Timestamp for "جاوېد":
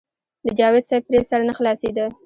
0.57-0.83